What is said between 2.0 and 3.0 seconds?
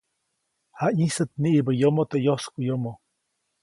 teʼ yoskuʼyomo.